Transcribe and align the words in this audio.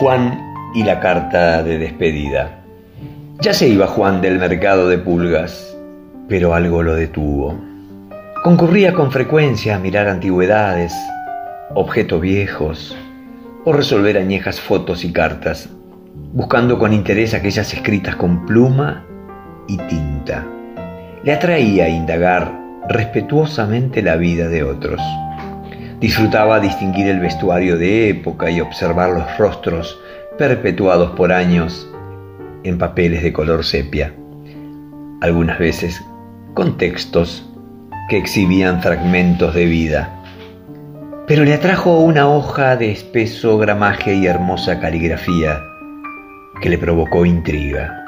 Juan 0.00 0.72
y 0.72 0.82
la 0.82 0.98
carta 0.98 1.62
de 1.62 1.76
despedida. 1.76 2.62
Ya 3.38 3.52
se 3.52 3.68
iba 3.68 3.86
Juan 3.86 4.22
del 4.22 4.38
mercado 4.38 4.88
de 4.88 4.96
pulgas, 4.96 5.76
pero 6.26 6.54
algo 6.54 6.82
lo 6.82 6.94
detuvo. 6.94 7.54
Concurría 8.42 8.94
con 8.94 9.12
frecuencia 9.12 9.76
a 9.76 9.78
mirar 9.78 10.08
antigüedades, 10.08 10.94
objetos 11.74 12.18
viejos 12.18 12.96
o 13.66 13.74
resolver 13.74 14.16
añejas 14.16 14.58
fotos 14.58 15.04
y 15.04 15.12
cartas, 15.12 15.68
buscando 16.32 16.78
con 16.78 16.94
interés 16.94 17.34
aquellas 17.34 17.74
escritas 17.74 18.16
con 18.16 18.46
pluma 18.46 19.04
y 19.68 19.76
tinta. 19.76 20.46
Le 21.24 21.34
atraía 21.34 21.90
indagar 21.90 22.58
respetuosamente 22.88 24.00
la 24.00 24.16
vida 24.16 24.48
de 24.48 24.62
otros. 24.62 24.98
Disfrutaba 26.00 26.60
distinguir 26.60 27.08
el 27.08 27.20
vestuario 27.20 27.76
de 27.76 28.08
época 28.08 28.50
y 28.50 28.62
observar 28.62 29.10
los 29.10 29.36
rostros 29.36 30.00
perpetuados 30.38 31.10
por 31.10 31.30
años 31.30 31.86
en 32.64 32.78
papeles 32.78 33.22
de 33.22 33.34
color 33.34 33.66
sepia, 33.66 34.14
algunas 35.20 35.58
veces 35.58 36.02
con 36.54 36.78
textos 36.78 37.46
que 38.08 38.16
exhibían 38.16 38.80
fragmentos 38.80 39.54
de 39.54 39.66
vida. 39.66 40.22
Pero 41.26 41.44
le 41.44 41.52
atrajo 41.52 41.98
una 41.98 42.26
hoja 42.28 42.76
de 42.76 42.90
espeso 42.90 43.58
gramaje 43.58 44.14
y 44.14 44.26
hermosa 44.26 44.80
caligrafía 44.80 45.60
que 46.62 46.70
le 46.70 46.78
provocó 46.78 47.26
intriga, 47.26 48.04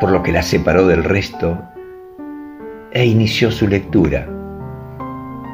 por 0.00 0.12
lo 0.12 0.22
que 0.22 0.30
la 0.30 0.42
separó 0.42 0.86
del 0.86 1.02
resto 1.02 1.60
e 2.92 3.04
inició 3.04 3.50
su 3.50 3.66
lectura 3.66 4.28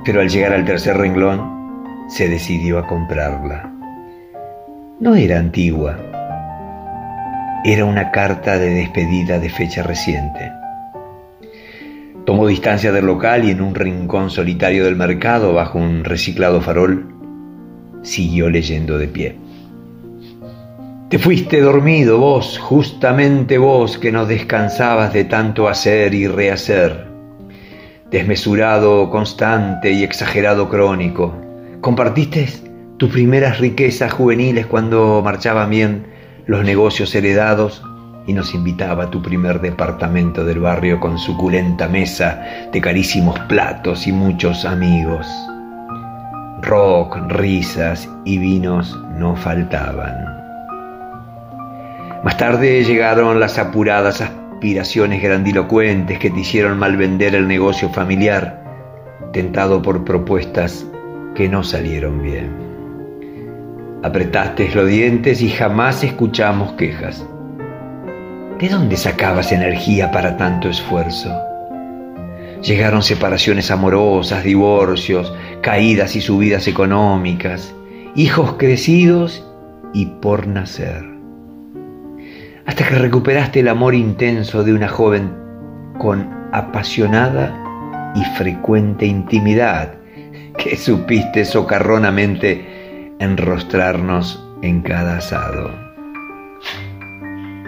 pero 0.04 0.20
al 0.20 0.28
llegar 0.28 0.52
al 0.52 0.64
tercer 0.64 0.96
renglón 0.96 2.06
se 2.08 2.28
decidió 2.28 2.78
a 2.78 2.86
comprarla. 2.86 3.70
No 4.98 5.14
era 5.14 5.38
antigua, 5.38 5.98
era 7.64 7.84
una 7.84 8.10
carta 8.10 8.58
de 8.58 8.70
despedida 8.70 9.38
de 9.38 9.50
fecha 9.50 9.82
reciente. 9.82 10.50
Tomó 12.24 12.46
distancia 12.46 12.92
del 12.92 13.06
local 13.06 13.44
y 13.44 13.50
en 13.50 13.60
un 13.60 13.74
rincón 13.74 14.30
solitario 14.30 14.84
del 14.84 14.96
mercado, 14.96 15.52
bajo 15.52 15.78
un 15.78 16.04
reciclado 16.04 16.60
farol, 16.60 17.06
siguió 18.02 18.48
leyendo 18.48 18.98
de 18.98 19.08
pie. 19.08 19.36
Te 21.08 21.18
fuiste 21.18 21.60
dormido 21.60 22.18
vos, 22.18 22.58
justamente 22.58 23.58
vos 23.58 23.98
que 23.98 24.12
no 24.12 24.26
descansabas 24.26 25.12
de 25.12 25.24
tanto 25.24 25.68
hacer 25.68 26.14
y 26.14 26.28
rehacer 26.28 27.09
desmesurado, 28.10 29.10
constante 29.10 29.92
y 29.92 30.02
exagerado 30.02 30.68
crónico. 30.68 31.34
Compartiste 31.80 32.48
tus 32.96 33.10
primeras 33.10 33.58
riquezas 33.58 34.12
juveniles 34.12 34.66
cuando 34.66 35.22
marchaban 35.24 35.70
bien 35.70 36.06
los 36.46 36.64
negocios 36.64 37.14
heredados 37.14 37.82
y 38.26 38.32
nos 38.32 38.54
invitaba 38.54 39.04
a 39.04 39.10
tu 39.10 39.22
primer 39.22 39.60
departamento 39.60 40.44
del 40.44 40.58
barrio 40.58 41.00
con 41.00 41.18
suculenta 41.18 41.88
mesa 41.88 42.44
de 42.72 42.80
carísimos 42.80 43.38
platos 43.40 44.06
y 44.06 44.12
muchos 44.12 44.64
amigos. 44.64 45.26
Rock, 46.62 47.16
risas 47.28 48.08
y 48.24 48.38
vinos 48.38 48.98
no 49.16 49.34
faltaban. 49.36 50.26
Más 52.22 52.36
tarde 52.36 52.84
llegaron 52.84 53.40
las 53.40 53.58
apuradas 53.58 54.22
aspiraciones 54.60 55.22
grandilocuentes 55.22 56.18
que 56.18 56.28
te 56.28 56.40
hicieron 56.40 56.78
mal 56.78 56.98
vender 56.98 57.34
el 57.34 57.48
negocio 57.48 57.88
familiar, 57.88 58.62
tentado 59.32 59.80
por 59.80 60.04
propuestas 60.04 60.84
que 61.34 61.48
no 61.48 61.64
salieron 61.64 62.22
bien. 62.22 62.50
Apretaste 64.02 64.70
los 64.74 64.86
dientes 64.86 65.40
y 65.40 65.48
jamás 65.48 66.04
escuchamos 66.04 66.72
quejas. 66.72 67.24
¿De 68.58 68.68
dónde 68.68 68.98
sacabas 68.98 69.50
energía 69.50 70.10
para 70.10 70.36
tanto 70.36 70.68
esfuerzo? 70.68 71.34
Llegaron 72.62 73.02
separaciones 73.02 73.70
amorosas, 73.70 74.44
divorcios, 74.44 75.32
caídas 75.62 76.16
y 76.16 76.20
subidas 76.20 76.68
económicas, 76.68 77.74
hijos 78.14 78.56
crecidos 78.58 79.42
y 79.94 80.04
por 80.04 80.46
nacer 80.46 81.19
hasta 82.70 82.86
que 82.86 82.94
recuperaste 82.94 83.58
el 83.58 83.68
amor 83.68 83.96
intenso 83.96 84.62
de 84.62 84.72
una 84.72 84.86
joven 84.86 85.32
con 85.98 86.30
apasionada 86.52 87.52
y 88.14 88.22
frecuente 88.36 89.06
intimidad 89.06 89.94
que 90.56 90.76
supiste 90.76 91.44
socarronamente 91.44 93.12
enrostrarnos 93.18 94.48
en 94.62 94.82
cada 94.82 95.16
asado. 95.16 95.74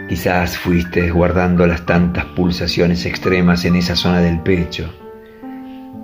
Quizás 0.08 0.56
fuiste 0.56 1.10
guardando 1.10 1.66
las 1.66 1.84
tantas 1.84 2.24
pulsaciones 2.36 3.04
extremas 3.04 3.64
en 3.64 3.74
esa 3.74 3.96
zona 3.96 4.20
del 4.20 4.38
pecho, 4.38 4.88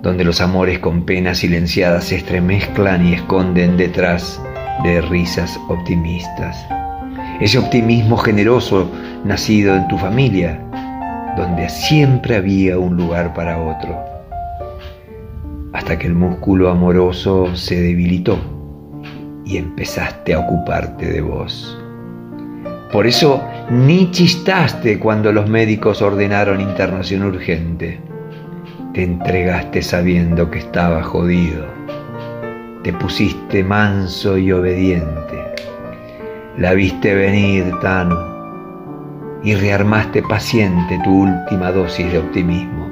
donde 0.01 0.25
los 0.25 0.41
amores 0.41 0.79
con 0.79 1.05
penas 1.05 1.37
silenciadas 1.37 2.03
se 2.03 2.17
estremezclan 2.17 3.07
y 3.07 3.13
esconden 3.13 3.77
detrás 3.77 4.41
de 4.83 4.99
risas 4.99 5.57
optimistas 5.69 6.67
ese 7.39 7.57
optimismo 7.57 8.17
generoso 8.17 8.91
nacido 9.23 9.75
en 9.75 9.87
tu 9.87 9.97
familia, 9.97 10.59
donde 11.37 11.69
siempre 11.69 12.35
había 12.35 12.77
un 12.77 12.97
lugar 12.97 13.33
para 13.33 13.57
otro, 13.57 13.97
hasta 15.73 15.97
que 15.97 16.07
el 16.07 16.15
músculo 16.15 16.69
amoroso 16.69 17.55
se 17.55 17.79
debilitó 17.79 18.37
y 19.45 19.57
empezaste 19.57 20.33
a 20.33 20.39
ocuparte 20.39 21.09
de 21.09 21.21
vos. 21.21 21.77
Por 22.91 23.07
eso 23.07 23.41
ni 23.69 24.11
chistaste 24.11 24.99
cuando 24.99 25.31
los 25.31 25.47
médicos 25.47 26.01
ordenaron 26.01 26.59
internación 26.59 27.23
urgente. 27.23 27.99
Te 28.93 29.03
entregaste 29.03 29.83
sabiendo 29.83 30.49
que 30.49 30.59
estaba 30.59 31.03
jodido. 31.03 31.67
Te 32.83 32.91
pusiste 32.93 33.63
manso 33.63 34.37
y 34.37 34.51
obediente 34.51 35.39
la 36.59 36.73
viste 36.73 37.15
venir, 37.15 37.73
Tano, 37.79 38.19
y 39.41 39.55
rearmaste 39.55 40.21
paciente 40.21 40.99
tu 41.05 41.21
última 41.21 41.71
dosis 41.71 42.11
de 42.11 42.19
optimismo. 42.19 42.89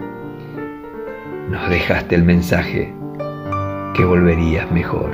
Nos 1.50 1.70
dejaste 1.70 2.16
el 2.16 2.24
mensaje 2.24 2.94
que 3.94 4.06
volverías 4.06 4.72
mejor. 4.72 5.12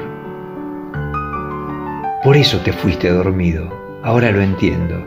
Por 2.24 2.38
eso 2.38 2.60
te 2.60 2.74
fuiste 2.74 3.10
dormido, 3.10 3.68
ahora 4.04 4.32
lo 4.32 4.42
entiendo. 4.42 5.04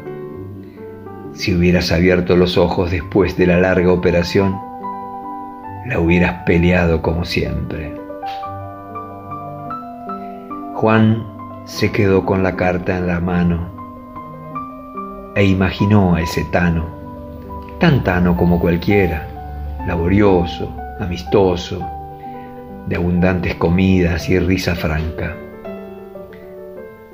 Si 1.33 1.55
hubieras 1.55 1.93
abierto 1.93 2.37
los 2.37 2.59
ojos 2.59 2.91
después 2.91 3.37
de 3.37 3.47
la 3.47 3.61
larga 3.61 3.93
operación, 3.93 4.59
la 5.87 6.01
hubieras 6.01 6.43
peleado 6.45 7.01
como 7.01 7.25
siempre. 7.25 7.95
Juan 10.75 11.36
se 11.67 11.91
quedó 11.91 12.25
con 12.25 12.45
la 12.45 12.55
carta 12.55 12.97
en 12.97 13.09
la 13.09 13.19
mano 13.19 13.75
e 15.35 15.45
imaginó 15.45 16.15
a 16.15 16.23
ese 16.23 16.45
Tano, 16.53 16.87
tan 17.81 18.05
Tano 18.05 18.37
como 18.37 18.61
cualquiera, 18.61 19.27
laborioso, 19.87 20.73
amistoso, 21.01 21.85
de 22.87 22.97
abundantes 22.97 23.57
comidas 23.57 24.29
y 24.31 24.39
risa 24.39 24.77
franca. 24.77 25.35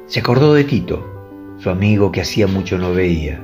Se 0.06 0.20
acordó 0.20 0.52
de 0.52 0.64
Tito, 0.64 1.56
su 1.58 1.70
amigo 1.70 2.12
que 2.12 2.20
hacía 2.20 2.46
mucho 2.46 2.76
no 2.76 2.92
veía. 2.92 3.40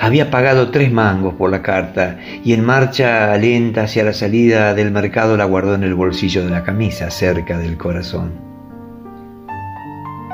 Había 0.00 0.30
pagado 0.30 0.70
tres 0.72 0.90
mangos 0.90 1.34
por 1.34 1.50
la 1.50 1.62
carta 1.62 2.18
y 2.42 2.52
en 2.52 2.64
marcha 2.64 3.34
lenta 3.36 3.84
hacia 3.84 4.02
la 4.02 4.12
salida 4.12 4.74
del 4.74 4.90
mercado 4.90 5.36
la 5.36 5.44
guardó 5.44 5.76
en 5.76 5.84
el 5.84 5.94
bolsillo 5.94 6.44
de 6.44 6.50
la 6.50 6.64
camisa, 6.64 7.10
cerca 7.10 7.56
del 7.58 7.78
corazón. 7.78 8.49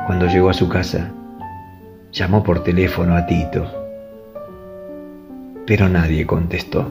Cuando 0.07 0.29
llegó 0.29 0.51
a 0.51 0.55
su 0.55 0.69
casa, 0.69 1.11
llamó 2.13 2.45
por 2.45 2.63
teléfono 2.63 3.17
a 3.17 3.27
Tito, 3.27 3.67
pero 5.67 5.89
nadie 5.89 6.25
contestó. 6.25 6.89